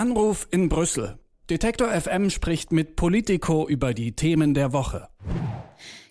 Anruf 0.00 0.48
in 0.50 0.70
Brüssel. 0.70 1.18
Detektor 1.50 1.88
FM 1.88 2.30
spricht 2.30 2.72
mit 2.72 2.96
Politico 2.96 3.68
über 3.68 3.92
die 3.92 4.12
Themen 4.12 4.54
der 4.54 4.72
Woche. 4.72 5.08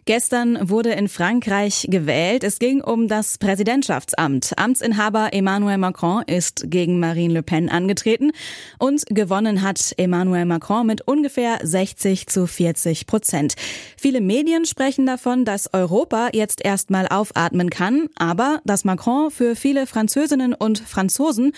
Gestern 0.06 0.70
wurde 0.70 0.92
in 0.92 1.08
Frankreich 1.08 1.88
gewählt. 1.90 2.44
Es 2.44 2.60
ging 2.60 2.82
um 2.82 3.08
das 3.08 3.40
Präsidentschaftsamt. 3.40 4.54
Amtsinhaber 4.58 5.34
Emmanuel 5.34 5.78
Macron 5.78 6.24
ist 6.26 6.70
gegen 6.70 7.00
Marine 7.00 7.34
Le 7.34 7.44
Pen 7.44 7.70
angetreten 7.70 8.32
und 8.78 9.06
gewonnen 9.08 9.64
hat 9.64 9.94
Emmanuel 9.98 10.46
Macron 10.46 10.86
mit 10.86 11.02
ungefähr 11.02 11.60
60 11.62 12.28
zu 12.28 12.46
40 12.46 13.08
Prozent. 13.08 13.56
Viele 13.98 14.22
Medien 14.22 14.66
sprechen 14.66 15.08
davon, 15.08 15.46
dass 15.46 15.74
Europa 15.74 16.30
jetzt 16.34 16.64
erstmal 16.64 17.08
aufatmen 17.08 17.72
kann, 17.72 18.08
aber 18.16 18.62
dass 18.66 18.86
Macron 18.86 19.32
für 19.32 19.56
viele 19.56 19.88
Französinnen 19.88 20.54
und 20.54 20.80
Franzosen 20.80 21.54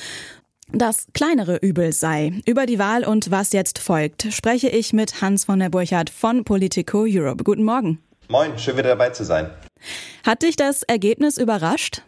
das 0.74 1.08
kleinere 1.14 1.58
Übel 1.58 1.94
sei. 1.94 2.34
Über 2.46 2.66
die 2.66 2.80
Wahl 2.80 3.04
und 3.06 3.32
was 3.32 3.54
jetzt 3.54 3.80
folgt, 3.80 4.28
spreche 4.32 4.70
ich 4.70 4.94
mit 4.94 5.22
Hans 5.22 5.46
von 5.46 5.60
der 5.60 5.70
Burchardt 5.70 6.10
von 6.10 6.44
Politico 6.44 7.06
Europe. 7.08 7.44
Guten 7.44 7.64
Morgen. 7.64 8.00
Moin, 8.30 8.58
schön 8.58 8.78
wieder 8.78 8.90
dabei 8.90 9.10
zu 9.10 9.26
sein. 9.26 9.50
Hat 10.26 10.44
dich 10.44 10.56
das 10.56 10.84
Ergebnis 10.84 11.38
überrascht? 11.38 12.04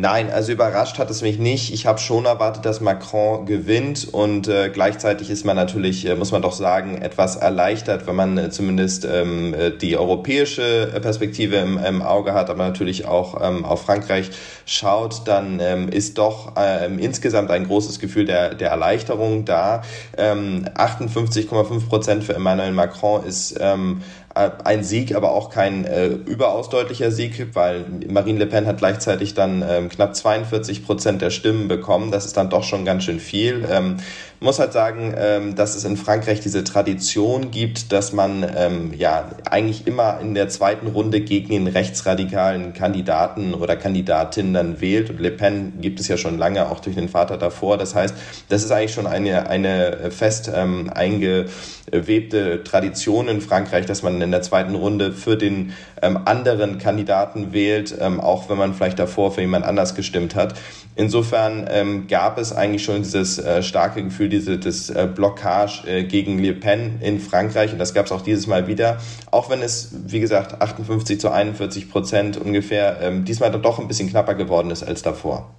Nein, 0.00 0.30
also 0.30 0.52
überrascht 0.52 0.96
hat 1.00 1.10
es 1.10 1.22
mich 1.22 1.40
nicht. 1.40 1.74
Ich 1.74 1.84
habe 1.84 1.98
schon 1.98 2.24
erwartet, 2.24 2.64
dass 2.64 2.80
Macron 2.80 3.46
gewinnt 3.46 4.06
und 4.06 4.46
äh, 4.46 4.70
gleichzeitig 4.72 5.28
ist 5.28 5.44
man 5.44 5.56
natürlich, 5.56 6.06
äh, 6.06 6.14
muss 6.14 6.30
man 6.30 6.40
doch 6.40 6.52
sagen, 6.52 7.02
etwas 7.02 7.34
erleichtert, 7.34 8.06
wenn 8.06 8.14
man 8.14 8.38
äh, 8.38 8.48
zumindest 8.48 9.04
ähm, 9.04 9.54
äh, 9.54 9.72
die 9.72 9.96
europäische 9.96 11.00
Perspektive 11.02 11.56
im, 11.56 11.78
im, 11.78 12.00
Auge 12.00 12.32
hat, 12.32 12.48
aber 12.48 12.62
natürlich 12.62 13.06
auch 13.06 13.40
ähm, 13.42 13.64
auf 13.64 13.82
Frankreich 13.82 14.30
schaut, 14.66 15.26
dann 15.26 15.58
ähm, 15.58 15.88
ist 15.88 16.16
doch 16.16 16.52
ähm, 16.56 17.00
insgesamt 17.00 17.50
ein 17.50 17.66
großes 17.66 17.98
Gefühl 17.98 18.24
der, 18.24 18.54
der 18.54 18.70
Erleichterung 18.70 19.46
da. 19.46 19.82
58,5 20.16 21.72
ähm, 21.72 21.88
Prozent 21.88 22.22
für 22.22 22.36
Emmanuel 22.36 22.70
Macron 22.70 23.24
ist 23.24 23.58
ähm, 23.60 24.02
äh, 24.27 24.27
ein 24.64 24.84
Sieg, 24.84 25.14
aber 25.14 25.32
auch 25.32 25.50
kein 25.50 25.84
äh, 25.84 26.06
überaus 26.06 26.68
deutlicher 26.68 27.10
Sieg, 27.10 27.54
weil 27.54 27.84
Marine 28.08 28.38
Le 28.38 28.46
Pen 28.46 28.66
hat 28.66 28.78
gleichzeitig 28.78 29.34
dann 29.34 29.64
ähm, 29.68 29.88
knapp 29.88 30.14
42 30.14 30.84
Prozent 30.84 31.22
der 31.22 31.30
Stimmen 31.30 31.68
bekommen. 31.68 32.10
Das 32.10 32.24
ist 32.24 32.36
dann 32.36 32.50
doch 32.50 32.62
schon 32.62 32.84
ganz 32.84 33.04
schön 33.04 33.20
viel. 33.20 33.66
Ähm, 33.70 33.96
muss 34.40 34.58
halt 34.58 34.72
sagen, 34.72 35.14
ähm, 35.16 35.54
dass 35.56 35.74
es 35.74 35.84
in 35.84 35.96
Frankreich 35.96 36.40
diese 36.40 36.62
Tradition 36.62 37.50
gibt, 37.50 37.90
dass 37.90 38.12
man 38.12 38.46
ähm, 38.56 38.92
ja 38.96 39.30
eigentlich 39.50 39.86
immer 39.86 40.20
in 40.20 40.34
der 40.34 40.48
zweiten 40.48 40.86
Runde 40.86 41.20
gegen 41.20 41.48
den 41.48 41.66
rechtsradikalen 41.66 42.72
Kandidaten 42.72 43.54
oder 43.54 43.74
Kandidatin 43.76 44.54
dann 44.54 44.80
wählt. 44.80 45.10
Und 45.10 45.20
Le 45.20 45.32
Pen 45.32 45.80
gibt 45.80 45.98
es 45.98 46.06
ja 46.06 46.16
schon 46.16 46.38
lange, 46.38 46.70
auch 46.70 46.80
durch 46.80 46.94
den 46.94 47.08
Vater 47.08 47.36
davor. 47.36 47.78
Das 47.78 47.94
heißt, 47.94 48.14
das 48.48 48.62
ist 48.62 48.70
eigentlich 48.70 48.94
schon 48.94 49.08
eine, 49.08 49.48
eine 49.48 50.10
fest 50.10 50.50
ähm, 50.54 50.90
eingewebte 50.94 52.62
Tradition 52.62 53.26
in 53.28 53.40
Frankreich, 53.40 53.86
dass 53.86 54.02
man 54.02 54.20
in 54.20 54.30
der 54.30 54.42
zweiten 54.42 54.76
Runde 54.76 55.12
für 55.12 55.36
den 55.36 55.72
ähm, 56.00 56.20
anderen 56.26 56.78
Kandidaten 56.78 57.52
wählt, 57.52 57.96
ähm, 58.00 58.20
auch 58.20 58.48
wenn 58.48 58.58
man 58.58 58.74
vielleicht 58.74 59.00
davor 59.00 59.32
für 59.32 59.40
jemand 59.40 59.64
anders 59.64 59.96
gestimmt 59.96 60.36
hat. 60.36 60.54
Insofern 60.94 61.68
ähm, 61.70 62.08
gab 62.08 62.38
es 62.38 62.52
eigentlich 62.52 62.82
schon 62.82 63.02
dieses 63.02 63.38
äh, 63.38 63.62
starke 63.62 64.02
Gefühl, 64.02 64.27
diese 64.28 64.58
das 64.58 64.90
äh, 64.90 65.08
Blockage 65.12 65.86
äh, 65.86 66.04
gegen 66.04 66.38
Le 66.38 66.54
Pen 66.54 67.00
in 67.00 67.20
Frankreich 67.20 67.72
und 67.72 67.78
das 67.78 67.94
gab 67.94 68.06
es 68.06 68.12
auch 68.12 68.22
dieses 68.22 68.46
Mal 68.46 68.66
wieder, 68.66 68.98
auch 69.30 69.50
wenn 69.50 69.62
es 69.62 69.90
wie 70.06 70.20
gesagt 70.20 70.60
58 70.60 71.20
zu 71.20 71.30
41 71.30 71.90
Prozent 71.90 72.36
ungefähr 72.36 73.00
ähm, 73.00 73.24
diesmal 73.24 73.50
dann 73.50 73.62
doch 73.62 73.78
ein 73.78 73.88
bisschen 73.88 74.08
knapper 74.08 74.34
geworden 74.34 74.70
ist 74.70 74.82
als 74.82 75.02
davor. 75.02 75.50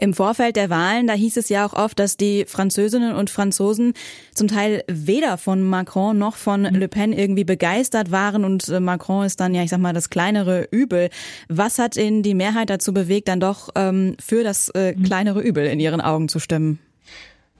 Im 0.00 0.14
Vorfeld 0.14 0.54
der 0.54 0.70
Wahlen, 0.70 1.08
da 1.08 1.14
hieß 1.14 1.36
es 1.38 1.48
ja 1.48 1.66
auch 1.66 1.72
oft, 1.72 1.98
dass 1.98 2.16
die 2.16 2.44
Französinnen 2.46 3.16
und 3.16 3.30
Franzosen 3.30 3.94
zum 4.32 4.46
Teil 4.46 4.84
weder 4.86 5.38
von 5.38 5.60
Macron 5.60 6.16
noch 6.16 6.36
von 6.36 6.62
Le 6.62 6.86
Pen 6.86 7.12
irgendwie 7.12 7.42
begeistert 7.42 8.12
waren 8.12 8.44
und 8.44 8.68
äh, 8.68 8.78
Macron 8.78 9.26
ist 9.26 9.40
dann 9.40 9.54
ja, 9.54 9.64
ich 9.64 9.70
sag 9.70 9.80
mal, 9.80 9.92
das 9.92 10.08
kleinere 10.08 10.68
Übel. 10.70 11.10
Was 11.48 11.80
hat 11.80 11.96
Ihnen 11.96 12.22
die 12.22 12.34
Mehrheit 12.34 12.70
dazu 12.70 12.94
bewegt, 12.94 13.26
dann 13.26 13.40
doch 13.40 13.70
ähm, 13.74 14.16
für 14.24 14.44
das 14.44 14.68
äh, 14.68 14.94
kleinere 14.94 15.40
Übel 15.40 15.66
in 15.66 15.80
Ihren 15.80 16.00
Augen 16.00 16.28
zu 16.28 16.38
stimmen? 16.38 16.78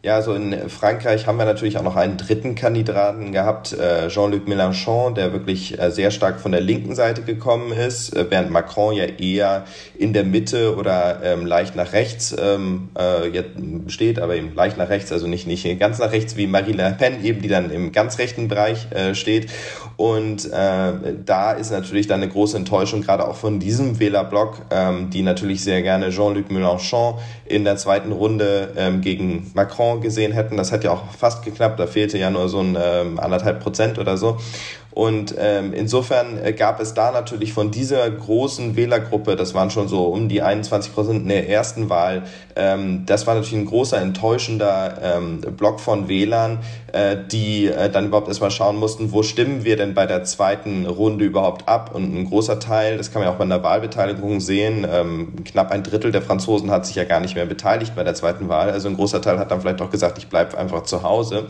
Ja, 0.00 0.14
also 0.14 0.32
in 0.32 0.68
Frankreich 0.68 1.26
haben 1.26 1.38
wir 1.38 1.44
natürlich 1.44 1.76
auch 1.76 1.82
noch 1.82 1.96
einen 1.96 2.18
dritten 2.18 2.54
Kandidaten 2.54 3.32
gehabt, 3.32 3.72
äh, 3.72 4.06
Jean-Luc 4.06 4.46
Mélenchon, 4.46 5.14
der 5.14 5.32
wirklich 5.32 5.76
äh, 5.76 5.90
sehr 5.90 6.12
stark 6.12 6.38
von 6.38 6.52
der 6.52 6.60
linken 6.60 6.94
Seite 6.94 7.22
gekommen 7.22 7.72
ist, 7.72 8.14
äh, 8.14 8.24
während 8.30 8.52
Macron 8.52 8.94
ja 8.94 9.06
eher 9.06 9.64
in 9.98 10.12
der 10.12 10.22
Mitte 10.22 10.76
oder 10.76 11.20
ähm, 11.24 11.46
leicht 11.46 11.74
nach 11.74 11.92
rechts 11.92 12.34
ähm, 12.40 12.90
jetzt 13.32 13.50
steht, 13.88 14.20
aber 14.20 14.36
eben 14.36 14.54
leicht 14.54 14.78
nach 14.78 14.88
rechts, 14.88 15.10
also 15.10 15.26
nicht, 15.26 15.48
nicht 15.48 15.66
ganz 15.80 15.98
nach 15.98 16.12
rechts 16.12 16.36
wie 16.36 16.46
Marie 16.46 16.72
Le 16.72 16.94
Pen, 16.96 17.24
eben 17.24 17.42
die 17.42 17.48
dann 17.48 17.70
im 17.70 17.90
ganz 17.90 18.18
rechten 18.18 18.46
Bereich 18.46 18.86
steht. 19.14 19.50
Und 19.96 20.46
äh, 20.46 20.92
da 21.24 21.52
ist 21.52 21.70
natürlich 21.72 22.06
dann 22.06 22.22
eine 22.22 22.30
große 22.30 22.56
Enttäuschung, 22.56 23.02
gerade 23.02 23.26
auch 23.26 23.36
von 23.36 23.58
diesem 23.58 23.98
Wählerblock, 23.98 24.58
ähm, 24.70 25.10
die 25.10 25.22
natürlich 25.22 25.64
sehr 25.64 25.82
gerne 25.82 26.10
Jean-Luc 26.10 26.50
Mélenchon 26.50 27.18
in 27.46 27.64
der 27.64 27.76
zweiten 27.76 28.12
Runde 28.12 28.98
gegen 29.00 29.50
Macron 29.54 29.87
gesehen 29.96 30.32
hätten. 30.32 30.56
Das 30.56 30.72
hat 30.72 30.84
ja 30.84 30.90
auch 30.90 31.10
fast 31.16 31.44
geklappt, 31.44 31.80
da 31.80 31.86
fehlte 31.86 32.18
ja 32.18 32.30
nur 32.30 32.48
so 32.48 32.60
ein 32.60 32.76
ähm, 32.80 33.18
anderthalb 33.18 33.60
Prozent 33.60 33.98
oder 33.98 34.16
so. 34.16 34.38
Und 34.98 35.36
ähm, 35.38 35.74
insofern 35.74 36.44
äh, 36.44 36.52
gab 36.52 36.80
es 36.80 36.92
da 36.92 37.12
natürlich 37.12 37.52
von 37.52 37.70
dieser 37.70 38.10
großen 38.10 38.74
Wählergruppe, 38.74 39.36
das 39.36 39.54
waren 39.54 39.70
schon 39.70 39.86
so 39.86 40.06
um 40.06 40.28
die 40.28 40.42
21 40.42 40.92
Prozent 40.92 41.22
in 41.22 41.28
der 41.28 41.48
ersten 41.48 41.88
Wahl, 41.88 42.24
ähm, 42.56 43.04
das 43.06 43.24
war 43.24 43.36
natürlich 43.36 43.62
ein 43.62 43.66
großer, 43.66 44.00
enttäuschender 44.00 44.98
ähm, 45.00 45.40
Block 45.56 45.78
von 45.78 46.08
Wählern, 46.08 46.58
äh, 46.90 47.16
die 47.30 47.68
äh, 47.68 47.88
dann 47.90 48.06
überhaupt 48.06 48.26
erstmal 48.26 48.50
schauen 48.50 48.74
mussten, 48.74 49.12
wo 49.12 49.22
stimmen 49.22 49.62
wir 49.62 49.76
denn 49.76 49.94
bei 49.94 50.04
der 50.04 50.24
zweiten 50.24 50.84
Runde 50.84 51.24
überhaupt 51.24 51.68
ab? 51.68 51.94
Und 51.94 52.12
ein 52.12 52.24
großer 52.24 52.58
Teil, 52.58 52.96
das 52.96 53.12
kann 53.12 53.22
man 53.22 53.28
ja 53.28 53.34
auch 53.34 53.38
bei 53.38 53.46
der 53.46 53.62
Wahlbeteiligung 53.62 54.40
sehen, 54.40 54.84
ähm, 54.90 55.44
knapp 55.44 55.70
ein 55.70 55.84
Drittel 55.84 56.10
der 56.10 56.22
Franzosen 56.22 56.72
hat 56.72 56.86
sich 56.86 56.96
ja 56.96 57.04
gar 57.04 57.20
nicht 57.20 57.36
mehr 57.36 57.46
beteiligt 57.46 57.94
bei 57.94 58.02
der 58.02 58.14
zweiten 58.14 58.48
Wahl. 58.48 58.72
Also 58.72 58.88
ein 58.88 58.96
großer 58.96 59.22
Teil 59.22 59.38
hat 59.38 59.52
dann 59.52 59.60
vielleicht 59.60 59.80
auch 59.80 59.90
gesagt, 59.90 60.18
ich 60.18 60.26
bleibe 60.26 60.58
einfach 60.58 60.82
zu 60.82 61.04
Hause 61.04 61.46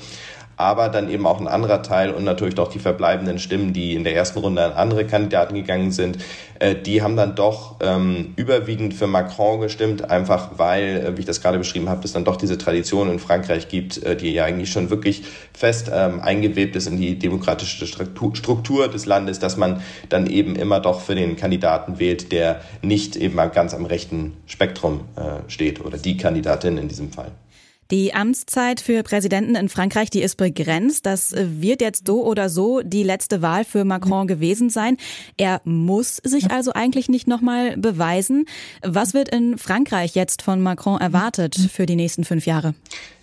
aber 0.59 0.89
dann 0.89 1.09
eben 1.09 1.27
auch 1.27 1.41
ein 1.41 1.49
anderer 1.49 1.83
Teil 1.83 2.11
und 2.11 2.25
natürlich 2.25 2.57
doch 2.57 2.69
die 2.69 2.81
verbleibenden 2.81 3.39
Stimmen, 3.39 3.73
die 3.73 3.95
in 3.95 4.05
der 4.05 4.15
ersten 4.15 4.41
Runde 4.41 4.65
an 4.65 4.73
andere 4.73 5.07
Kandidaten 5.07 5.55
gegangen 5.55 5.93
sind, 5.93 6.19
äh, 6.59 6.75
die 6.75 7.01
haben 7.01 7.17
dann 7.17 7.37
doch 7.37 7.77
ähm, 7.81 8.35
überwiegend 8.37 8.93
für 8.93 9.07
Macron 9.07 9.61
gestimmt, 9.61 10.11
einfach 10.11 10.51
weil, 10.57 11.07
äh, 11.07 11.17
wie 11.17 11.21
ich 11.21 11.27
das 11.27 11.41
gerade 11.41 11.59
beschrieben 11.59 11.89
habe, 11.89 12.05
es 12.05 12.13
dann 12.13 12.25
doch 12.25 12.37
diese 12.37 12.59
Tradition 12.59 13.09
in 13.11 13.21
Frankreich 13.21 13.69
gibt, 13.69 14.03
äh, 14.03 14.17
die 14.17 14.33
ja 14.33 14.45
eigentlich 14.45 14.71
schon 14.71 14.91
wirklich 14.91 15.23
fest 15.53 15.91
ähm, 15.95 16.21
eingewebt 16.21 16.75
ist 16.75 16.89
in 16.89 16.97
die 16.97 17.19
demokratische 17.19 17.87
Struktur, 17.87 18.89
des 18.89 19.07
Landes, 19.07 19.39
dass 19.39 19.57
man 19.57 19.81
dann 20.09 20.27
eben 20.27 20.57
immer 20.57 20.81
doch 20.81 21.01
für 21.01 21.15
den 21.15 21.37
Kandidaten 21.37 21.99
wählt, 22.01 22.33
der 22.33 22.61
nicht 22.83 23.15
eben 23.17 23.37
ganz 23.53 23.75
am 23.75 23.87
rechten 23.87 24.37
Spektrum 24.47 25.03
äh, 25.15 25.49
steht 25.49 25.85
oder 25.85 25.99
die 25.99 26.17
Kandidatin 26.17 26.79
in 26.79 26.89
diesem 26.89 27.13
Fall. 27.13 27.31
Die 27.91 28.13
Amtszeit 28.13 28.83
für 28.83 29.03
Präsidenten 29.03 29.55
in 29.55 29.71
Frankreich, 29.71 30.11
die 30.11 30.21
ist 30.21 30.37
begrenzt. 30.37 31.07
Das 31.07 31.33
wird 31.35 31.81
jetzt 31.81 32.07
so 32.07 32.23
oder 32.23 32.51
so 32.51 32.83
die 32.83 33.03
letzte 33.03 33.41
Wahl 33.41 33.65
für 33.65 33.87
Macron 33.87 34.27
gewesen 34.27 34.69
sein. 34.69 34.99
Er 35.39 35.63
muss 35.65 36.17
sich 36.17 36.51
also 36.51 36.75
eigentlich 36.75 37.09
nicht 37.09 37.27
nochmal 37.27 37.79
beweisen. 37.79 38.45
Was 38.83 39.15
wird 39.15 39.31
in 39.31 39.57
Frankreich 39.57 40.15
jetzt 40.15 40.43
von 40.43 40.61
Macron 40.61 41.01
erwartet 41.01 41.57
für 41.73 41.87
die 41.87 41.97
nächsten 41.97 42.25
fünf 42.25 42.45
Jahre? 42.45 42.75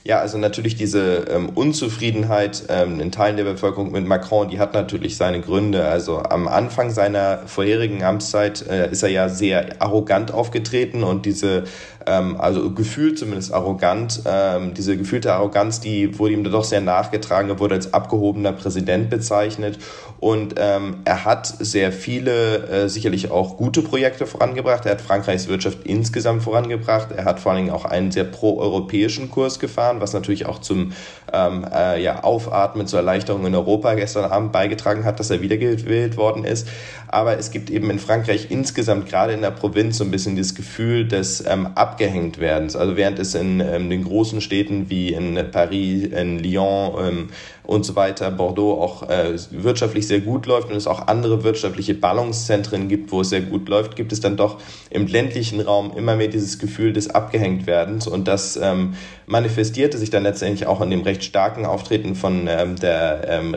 Ja, 0.05 0.19
also 0.19 0.37
natürlich 0.37 0.75
diese 0.75 1.25
ähm, 1.31 1.49
Unzufriedenheit 1.49 2.65
ähm, 2.69 2.99
in 2.99 3.11
Teilen 3.11 3.37
der 3.37 3.43
Bevölkerung 3.43 3.91
mit 3.91 4.05
Macron, 4.05 4.49
die 4.49 4.59
hat 4.59 4.75
natürlich 4.75 5.17
seine 5.17 5.41
Gründe. 5.41 5.87
Also 5.87 6.19
am 6.19 6.47
Anfang 6.47 6.91
seiner 6.91 7.39
vorherigen 7.47 8.03
Amtszeit 8.03 8.67
äh, 8.67 8.91
ist 8.91 9.01
er 9.01 9.09
ja 9.09 9.29
sehr 9.29 9.81
arrogant 9.81 10.31
aufgetreten 10.31 11.03
und 11.03 11.25
diese, 11.25 11.63
ähm, 12.05 12.39
also 12.39 12.69
gefühlt 12.69 13.17
zumindest 13.17 13.51
arrogant, 13.51 14.21
ähm, 14.55 14.73
diese 14.73 14.97
gefühlte 14.97 15.33
Arroganz, 15.33 15.81
die 15.81 16.18
wurde 16.18 16.33
ihm 16.33 16.44
doch 16.44 16.63
sehr 16.63 16.81
nachgetragen. 16.81 17.50
Er 17.50 17.59
wurde 17.59 17.75
als 17.75 17.94
abgehobener 17.94 18.53
Präsident 18.53 19.09
bezeichnet 19.09 19.77
und 20.19 20.56
ähm, 20.57 20.97
er 21.03 21.25
hat 21.25 21.47
sehr 21.47 21.91
viele, 21.91 22.68
äh, 22.68 22.89
sicherlich 22.89 23.31
auch 23.31 23.57
gute 23.57 23.81
Projekte 23.81 24.25
vorangebracht. 24.25 24.85
Er 24.85 24.94
hat 24.94 25.01
Frankreichs 25.01 25.47
Wirtschaft 25.47 25.80
insgesamt 25.83 26.44
vorangebracht. 26.44 27.09
Er 27.12 27.25
hat 27.25 27.39
vor 27.39 27.51
allen 27.51 27.65
Dingen 27.65 27.75
auch 27.75 27.85
einen 27.85 28.12
sehr 28.12 28.24
pro-europäischen 28.24 29.30
Kurs 29.30 29.59
gefahren 29.59 30.00
was 30.06 30.13
natürlich 30.13 30.45
auch 30.45 30.59
zum 30.59 30.94
ähm, 31.33 31.65
äh, 31.74 32.01
ja, 32.01 32.24
Aufatmen, 32.24 32.85
zur 32.85 33.00
Erleichterung 33.00 33.45
in 33.45 33.56
Europa 33.56 33.95
gestern 33.95 34.25
Abend 34.25 34.51
beigetragen 34.51 35.03
hat, 35.03 35.19
dass 35.19 35.31
er 35.31 35.41
wiedergewählt 35.41 36.15
worden 36.15 36.44
ist. 36.45 36.68
Aber 37.07 37.38
es 37.38 37.50
gibt 37.50 37.69
eben 37.69 37.89
in 37.89 37.97
Frankreich 37.97 38.47
insgesamt, 38.51 39.07
gerade 39.07 39.33
in 39.33 39.41
der 39.41 39.51
Provinz, 39.51 39.97
so 39.97 40.03
ein 40.03 40.12
bisschen 40.12 40.35
das 40.35 40.53
Gefühl 40.53 41.07
des 41.07 41.44
ähm, 41.45 41.69
Abgehängtwerdens. 41.74 42.75
Also 42.75 42.97
während 42.97 43.18
es 43.18 43.33
in 43.35 43.59
ähm, 43.62 43.89
den 43.89 44.03
großen 44.03 44.41
Städten 44.45 44.89
wie 44.89 45.13
in 45.13 45.38
Paris, 45.51 46.06
in 46.06 46.39
Lyon 46.39 46.94
ähm, 47.00 47.30
und 47.67 47.85
so 47.85 47.95
weiter, 47.95 48.31
Bordeaux 48.31 48.81
auch 48.81 49.09
äh, 49.09 49.35
wirtschaftlich 49.51 50.07
sehr 50.07 50.21
gut 50.21 50.45
läuft 50.45 50.69
und 50.69 50.75
es 50.75 50.88
auch 50.88 51.07
andere 51.07 51.44
wirtschaftliche 51.44 51.94
Ballungszentren 51.94 52.88
gibt, 52.88 53.12
wo 53.12 53.21
es 53.21 53.29
sehr 53.29 53.41
gut 53.41 53.69
läuft, 53.69 53.95
gibt 53.95 54.12
es 54.12 54.19
dann 54.19 54.38
doch 54.38 54.57
im 54.89 55.07
ländlichen 55.07 55.62
Raum 55.62 55.91
immer 55.95 56.15
mehr 56.15 56.27
dieses 56.27 56.59
Gefühl 56.59 56.94
des 56.94 57.09
Abgehängtwerdens 57.09 58.07
und 58.07 58.27
das 58.27 58.57
ähm, 58.57 58.95
manifestierte 59.27 59.97
sich 59.97 60.09
dann 60.09 60.23
letztendlich 60.23 60.67
auch 60.67 60.81
in 60.81 60.89
dem 60.89 61.01
recht 61.01 61.23
starken 61.23 61.65
Auftreten 61.65 62.15
von 62.15 62.47
ähm, 62.47 62.75
der 62.75 63.27
ähm, 63.27 63.56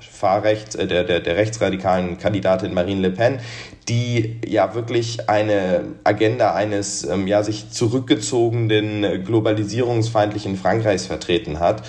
Fahrrecht, 0.00 0.74
äh, 0.76 0.86
der, 0.86 1.04
der, 1.04 1.20
der 1.20 1.36
rechtsradikalen 1.36 2.18
Kandidatin 2.18 2.74
Marine 2.74 3.00
Le 3.00 3.10
Pen, 3.10 3.40
die 3.88 4.40
ja 4.46 4.74
wirklich 4.74 5.28
eine 5.28 5.82
Agenda 6.04 6.54
eines 6.54 7.04
ähm, 7.04 7.26
ja 7.26 7.42
sich 7.42 7.70
zurückgezogenen 7.70 9.24
globalisierungsfeindlichen 9.24 10.56
Frankreichs 10.56 11.06
vertreten 11.06 11.60
hat 11.60 11.82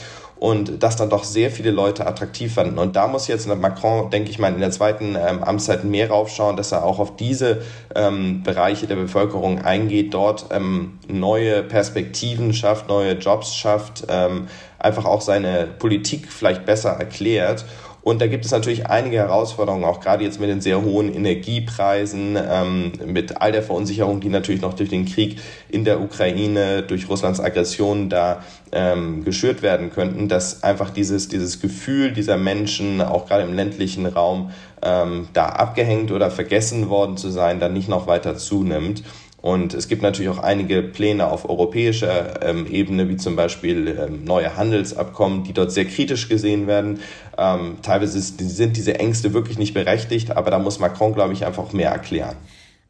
und 0.45 0.83
das 0.83 0.95
dann 0.95 1.09
doch 1.09 1.23
sehr 1.23 1.49
viele 1.49 1.71
Leute 1.71 2.05
attraktiv 2.05 2.53
fanden. 2.53 2.77
Und 2.77 2.95
da 2.95 3.07
muss 3.07 3.27
jetzt 3.27 3.47
Macron, 3.47 4.11
denke 4.11 4.29
ich 4.29 4.37
mal, 4.37 4.53
in 4.53 4.59
der 4.59 4.69
zweiten 4.69 5.15
ähm, 5.15 5.43
Amtszeit 5.43 5.83
mehr 5.85 6.11
raufschauen, 6.11 6.55
dass 6.55 6.71
er 6.71 6.85
auch 6.85 6.99
auf 6.99 7.15
diese 7.15 7.63
ähm, 7.95 8.43
Bereiche 8.43 8.85
der 8.85 8.95
Bevölkerung 8.95 9.65
eingeht, 9.65 10.13
dort 10.13 10.45
ähm, 10.51 10.99
neue 11.07 11.63
Perspektiven 11.63 12.53
schafft, 12.53 12.87
neue 12.87 13.13
Jobs 13.13 13.55
schafft, 13.55 14.05
ähm, 14.07 14.47
einfach 14.77 15.05
auch 15.05 15.21
seine 15.21 15.65
Politik 15.79 16.31
vielleicht 16.31 16.67
besser 16.67 16.91
erklärt 16.91 17.65
und 18.05 18.21
da 18.21 18.27
gibt 18.27 18.45
es 18.45 18.51
natürlich 18.51 18.85
einige 18.85 19.17
Herausforderungen, 19.17 19.83
auch 19.83 19.99
gerade 19.99 20.23
jetzt 20.23 20.39
mit 20.39 20.47
den 20.47 20.61
sehr 20.61 20.83
hohen 20.83 21.11
Energiepreisen, 21.11 22.37
ähm, 22.39 22.91
mit 23.03 23.41
all 23.41 23.51
der 23.51 23.63
Verunsicherung, 23.63 24.21
die 24.21 24.29
natürlich 24.29 24.61
noch 24.61 24.75
durch 24.75 24.89
den 24.89 25.07
Krieg 25.07 25.39
in 25.69 25.85
der 25.85 25.99
Ukraine, 25.99 26.83
durch 26.83 27.09
Russlands 27.09 27.39
Aggression 27.39 28.07
da 28.11 28.43
ähm, 28.71 29.23
geschürt 29.25 29.63
werden 29.63 29.89
könnten, 29.89 30.27
dass 30.29 30.61
einfach 30.61 30.91
dieses, 30.91 31.29
dieses 31.29 31.59
Gefühl 31.59 32.11
dieser 32.11 32.37
Menschen, 32.37 33.01
auch 33.01 33.25
gerade 33.25 33.41
im 33.41 33.55
ländlichen 33.55 34.05
Raum, 34.05 34.51
ähm, 34.83 35.27
da 35.33 35.47
abgehängt 35.47 36.11
oder 36.11 36.29
vergessen 36.29 36.89
worden 36.89 37.17
zu 37.17 37.31
sein, 37.31 37.59
dann 37.59 37.73
nicht 37.73 37.89
noch 37.89 38.05
weiter 38.05 38.37
zunimmt. 38.37 39.01
Und 39.45 39.75
es 39.75 39.87
gibt 39.87 40.01
natürlich 40.01 40.31
auch 40.31 40.39
einige 40.39 40.81
Pläne 40.81 41.27
auf 41.27 41.47
europäischer 41.47 42.41
ähm, 42.41 42.65
Ebene, 42.65 43.09
wie 43.09 43.17
zum 43.17 43.35
Beispiel 43.35 43.87
ähm, 43.89 44.23
neue 44.23 44.57
Handelsabkommen, 44.57 45.43
die 45.43 45.53
dort 45.53 45.71
sehr 45.71 45.85
kritisch 45.85 46.29
gesehen 46.29 46.65
werden. 46.65 47.01
Ähm, 47.37 47.77
teilweise 47.83 48.19
sind 48.19 48.75
diese 48.75 48.97
Ängste 48.97 49.35
wirklich 49.35 49.59
nicht 49.59 49.75
berechtigt, 49.75 50.35
aber 50.35 50.49
da 50.49 50.57
muss 50.57 50.79
Macron, 50.79 51.13
glaube 51.13 51.33
ich, 51.33 51.45
einfach 51.45 51.73
mehr 51.73 51.91
erklären. 51.91 52.37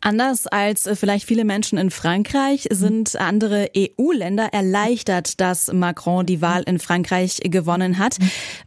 Anders 0.05 0.45
als 0.45 0.85
äh, 0.85 0.95
vielleicht 0.95 1.25
viele 1.25 1.45
Menschen 1.45 1.79
in 1.79 1.89
Frankreich 1.89 2.67
sind 2.69 3.19
andere 3.19 3.71
EU-Länder 3.75 4.49
erleichtert, 4.51 5.41
dass 5.41 5.73
Macron 5.73 6.27
die 6.27 6.43
Wahl 6.43 6.61
in 6.67 6.77
Frankreich 6.77 7.39
gewonnen 7.45 7.97
hat. 7.97 8.17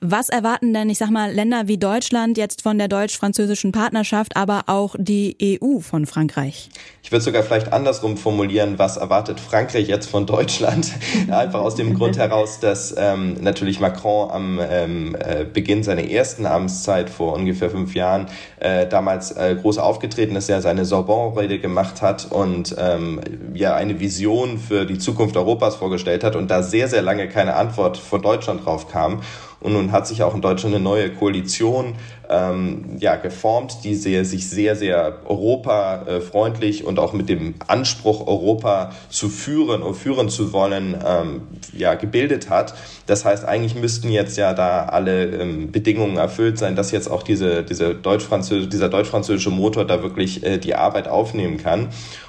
Was 0.01 0.31
erwarten 0.31 0.75
denn, 0.75 0.91
ich 0.91 0.99
sag 0.99 1.11
mal, 1.11 1.33
Länder 1.33 1.69
wie 1.69 1.79
Deutschland 1.79 2.37
jetzt 2.39 2.63
von 2.63 2.77
der 2.77 2.89
deutsch-französischen 2.89 3.71
Partnerschaft, 3.71 4.37
aber 4.37 4.65
auch 4.67 4.97
die 4.99 5.61
EU 5.63 5.79
von 5.79 6.07
Frankreich? 6.07 6.71
Ich 7.05 7.13
würde 7.13 7.25
sogar 7.25 7.45
vielleicht 7.45 7.73
andersrum 7.73 8.17
formulieren, 8.17 8.81
was 8.81 8.97
erwartet 8.97 9.39
Frankreich 9.39 9.87
jetzt 9.87 10.11
von 10.11 10.27
Deutschland? 10.27 10.91
Einfach 11.31 11.61
aus 11.61 11.77
dem 11.77 11.95
Grund 11.95 12.19
heraus, 12.19 12.59
dass 12.59 12.93
ähm, 12.99 13.37
natürlich 13.41 13.79
Macron 13.79 14.29
am 14.33 14.61
ähm, 14.61 15.17
äh, 15.17 15.45
Beginn 15.45 15.85
seiner 15.85 16.03
ersten 16.03 16.47
Amtszeit 16.47 17.09
vor 17.09 17.35
ungefähr 17.35 17.71
fünf 17.71 17.95
Jahren 17.95 18.27
äh, 18.59 18.89
damals 18.89 19.31
äh, 19.31 19.55
groß 19.55 19.79
aufgetreten 19.79 20.35
ist, 20.35 20.49
er 20.49 20.61
seine 20.63 20.85
Sorbonne 20.85 21.28
Vorrede 21.33 21.59
gemacht 21.59 22.03
hat 22.03 22.31
und 22.31 22.75
ähm, 22.79 23.21
ja 23.55 23.75
eine 23.75 24.01
Vision 24.01 24.59
für 24.59 24.87
die 24.87 24.99
Zukunft 24.99 25.37
Europas 25.37 25.77
vorgestellt 25.77 26.25
hat 26.25 26.37
und 26.37 26.51
da 26.51 26.63
sehr, 26.63 26.89
sehr 26.89 27.03
lange 27.03 27.29
keine 27.29 27.55
Antwort 27.55 27.97
von 27.97 28.23
Deutschland 28.23 28.65
drauf 28.65 28.89
kam. 28.89 29.21
Und 29.61 29.73
nun 29.73 29.91
hat 29.91 30.07
sich 30.07 30.23
auch 30.23 30.35
in 30.35 30.41
Deutschland 30.41 30.75
eine 30.75 30.85
neue 30.85 31.11
Koalition 31.11 31.95
ähm, 32.31 32.97
ja, 32.99 33.17
geformt, 33.17 33.79
die 33.85 33.95
sehr, 33.95 34.25
sich 34.25 34.49
sehr, 34.49 34.77
sehr 34.77 35.21
europafreundlich 35.25 36.85
und 36.85 36.99
auch 36.99 37.13
mit 37.13 37.29
dem 37.29 37.55
Anspruch, 37.67 38.27
Europa 38.27 38.93
zu 39.09 39.29
führen 39.29 39.83
und 39.83 39.95
führen 39.95 40.29
zu 40.29 40.53
wollen, 40.53 40.97
ähm, 41.05 41.43
ja, 41.73 41.95
gebildet 41.95 42.51
hat. 42.51 42.75
Das 43.07 43.25
heißt, 43.25 43.45
eigentlich 43.47 43.75
müssten 43.75 44.11
jetzt 44.11 44.37
ja 44.37 44.53
da 44.53 44.85
alle 44.85 45.25
ähm, 45.27 45.73
Bedingungen 45.73 46.19
erfüllt 46.19 46.59
sein, 46.59 46.77
dass 46.77 46.93
jetzt 46.93 47.11
auch 47.11 47.23
diese, 47.23 47.63
diese 47.63 47.95
Deutsch-Französ 47.95 48.69
dieser 48.69 48.89
deutsch-französische 48.89 49.51
Motor 49.51 49.87
da 49.87 50.03
wirklich 50.03 50.45
äh, 50.45 50.59
die 50.59 50.75
Arbeit 50.75 51.09
aufnehmen 51.09 51.57
kann. 51.57 51.89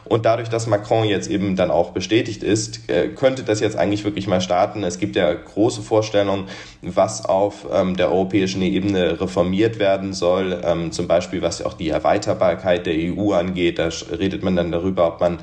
Und 0.09 0.25
dadurch, 0.25 0.49
dass 0.49 0.65
Macron 0.65 1.07
jetzt 1.07 1.29
eben 1.29 1.55
dann 1.55 1.69
auch 1.69 1.91
bestätigt 1.91 2.41
ist, 2.41 2.89
äh, 2.89 3.09
könnte 3.09 3.43
das 3.43 3.59
jetzt 3.59 3.77
eigentlich 3.77 4.03
wirklich 4.03 4.27
mal 4.27 4.41
starten. 4.41 4.83
Es 4.83 4.97
gibt 4.97 5.15
ja 5.15 5.31
große 5.31 5.83
Vorstellungen, 5.83 6.45
was 6.81 7.25
auf 7.25 7.67
ähm, 7.71 7.95
der 7.95 8.11
europäischen 8.11 8.63
Ebene 8.63 9.21
reformiert 9.21 9.77
werden 9.77 10.13
soll. 10.13 10.61
Ähm, 10.63 10.91
zum 10.91 11.07
Beispiel, 11.07 11.43
was 11.43 11.63
auch 11.63 11.73
die 11.73 11.89
Erweiterbarkeit 11.89 12.87
der 12.87 12.95
EU 12.95 13.33
angeht. 13.33 13.77
Da 13.77 13.89
redet 14.19 14.43
man 14.43 14.55
dann 14.55 14.71
darüber, 14.71 15.07
ob 15.07 15.19
man 15.21 15.37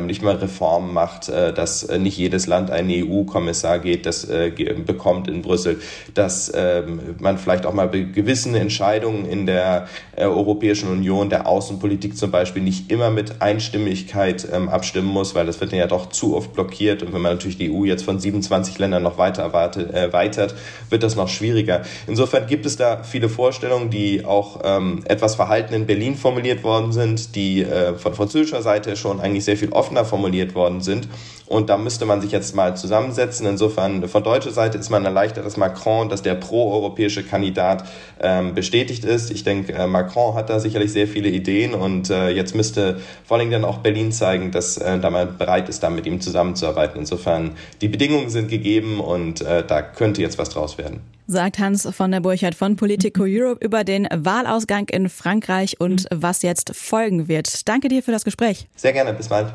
nicht 0.00 0.22
mal 0.22 0.36
Reformen 0.36 0.92
macht, 0.92 1.28
äh, 1.28 1.52
dass 1.52 1.82
äh, 1.82 1.98
nicht 1.98 2.16
jedes 2.16 2.46
Land 2.46 2.70
einen 2.70 2.90
EU-Kommissar 2.90 3.78
geht, 3.78 4.06
das 4.06 4.24
äh, 4.24 4.50
bekommt 4.86 5.28
in 5.28 5.42
Brüssel, 5.42 5.80
dass 6.14 6.50
ähm, 6.54 7.00
man 7.18 7.38
vielleicht 7.38 7.66
auch 7.66 7.74
mal 7.74 7.88
gewissen 7.88 8.54
Entscheidungen 8.54 9.26
in 9.26 9.46
der 9.46 9.88
Europäischen 10.16 10.88
Union, 10.88 11.28
der 11.28 11.46
Außenpolitik 11.46 12.16
zum 12.16 12.30
Beispiel, 12.30 12.62
nicht 12.62 12.90
immer 12.90 13.10
mit 13.10 13.42
Einstimmigkeit 13.42 14.46
ähm, 14.52 14.68
abstimmen 14.68 15.08
muss, 15.08 15.34
weil 15.34 15.46
das 15.46 15.60
wird 15.60 15.72
ja 15.72 15.86
doch 15.86 16.10
zu 16.10 16.36
oft 16.36 16.52
blockiert. 16.52 17.02
Und 17.02 17.12
wenn 17.12 17.20
man 17.20 17.32
natürlich 17.32 17.58
die 17.58 17.70
EU 17.70 17.84
jetzt 17.84 18.04
von 18.04 18.18
27 18.18 18.78
Ländern 18.78 19.02
noch 19.02 19.18
weiter 19.18 19.42
erweitert, 19.42 20.54
wird 20.88 21.02
das 21.02 21.16
noch 21.16 21.28
schwieriger. 21.28 21.82
Insofern 22.06 22.46
gibt 22.46 22.64
es 22.64 22.76
da 22.76 23.02
viele 23.02 23.28
Vorstellungen, 23.28 23.90
die 23.90 24.24
auch 24.24 24.60
ähm, 24.64 25.02
etwas 25.06 25.34
verhalten 25.34 25.74
in 25.74 25.86
Berlin 25.86 26.16
formuliert 26.16 26.62
worden 26.62 26.92
sind, 26.92 27.34
die 27.34 27.66
von 27.96 28.14
französischer 28.14 28.62
Seite 28.62 28.96
schon 28.96 29.20
eigentlich 29.20 29.44
sehr 29.44 29.56
viel 29.56 29.72
offener 29.74 30.04
formuliert 30.04 30.54
worden 30.54 30.80
sind. 30.80 31.08
Und 31.46 31.68
da 31.68 31.76
müsste 31.76 32.06
man 32.06 32.22
sich 32.22 32.32
jetzt 32.32 32.54
mal 32.54 32.74
zusammensetzen. 32.74 33.46
Insofern 33.46 34.08
von 34.08 34.22
deutscher 34.22 34.50
Seite 34.50 34.78
ist 34.78 34.88
man 34.90 35.04
erleichtert, 35.04 35.44
dass 35.44 35.56
Macron, 35.56 36.08
dass 36.08 36.22
der 36.22 36.34
pro-europäische 36.34 37.22
Kandidat 37.22 37.84
ähm, 38.20 38.54
bestätigt 38.54 39.04
ist. 39.04 39.30
Ich 39.30 39.44
denke, 39.44 39.74
äh, 39.74 39.86
Macron 39.86 40.34
hat 40.34 40.48
da 40.48 40.58
sicherlich 40.58 40.92
sehr 40.92 41.06
viele 41.06 41.28
Ideen 41.28 41.74
und 41.74 42.08
äh, 42.08 42.30
jetzt 42.30 42.54
müsste 42.54 43.00
vor 43.24 43.38
allem 43.38 43.50
dann 43.50 43.64
auch 43.64 43.78
Berlin 43.78 44.10
zeigen, 44.10 44.52
dass 44.52 44.78
äh, 44.78 44.98
da 44.98 45.10
man 45.10 45.36
bereit 45.36 45.68
ist, 45.68 45.82
da 45.82 45.90
mit 45.90 46.06
ihm 46.06 46.20
zusammenzuarbeiten. 46.20 46.98
Insofern 46.98 47.52
die 47.82 47.88
Bedingungen 47.88 48.30
sind 48.30 48.48
gegeben 48.48 49.00
und 49.00 49.42
äh, 49.42 49.64
da 49.66 49.82
könnte 49.82 50.22
jetzt 50.22 50.38
was 50.38 50.48
draus 50.48 50.78
werden. 50.78 51.00
Sagt 51.26 51.58
Hans 51.58 51.88
von 51.90 52.10
der 52.10 52.20
Burchardt 52.20 52.54
von 52.54 52.76
Politico 52.76 53.22
Europe 53.26 53.64
über 53.64 53.82
den 53.82 54.06
Wahlausgang 54.14 54.88
in 54.90 55.08
Frankreich 55.08 55.80
und 55.80 56.06
was 56.10 56.42
jetzt 56.42 56.76
folgen 56.76 57.28
wird. 57.28 57.66
Danke 57.66 57.88
dir 57.88 58.02
für 58.02 58.12
das 58.12 58.24
Gespräch. 58.24 58.66
Sehr 58.76 58.92
gerne, 58.92 59.14
bis 59.14 59.28
bald. 59.28 59.54